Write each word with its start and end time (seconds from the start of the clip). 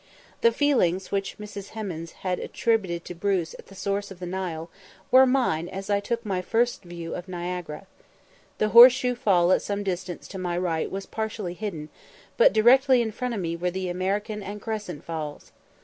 The 0.41 0.51
feelings 0.51 1.11
which 1.11 1.37
Mrs. 1.37 1.73
Hemans 1.77 2.11
had 2.25 2.39
attributed 2.39 3.05
to 3.05 3.13
Bruce 3.13 3.53
at 3.59 3.67
the 3.67 3.75
source 3.75 4.09
of 4.09 4.17
the 4.19 4.25
Nile, 4.25 4.67
were 5.11 5.27
mine 5.27 5.69
as 5.69 5.91
I 5.91 5.99
took 5.99 6.25
my 6.25 6.41
first 6.41 6.81
view 6.81 7.13
of 7.13 7.27
Niagara. 7.27 7.85
The 8.57 8.69
Horse 8.69 8.93
shoe 8.93 9.13
Fall 9.13 9.51
at 9.51 9.61
some 9.61 9.83
distance 9.83 10.27
to 10.29 10.39
my 10.39 10.57
right 10.57 10.89
was 10.89 11.05
partially 11.05 11.53
hidden, 11.53 11.89
but 12.35 12.51
directly 12.51 13.03
in 13.03 13.11
front 13.11 13.35
of 13.35 13.41
me 13.41 13.55
were 13.55 13.69
the 13.69 13.89
American 13.89 14.41
and 14.41 14.59
Crescent 14.59 15.03
Falls. 15.05 15.51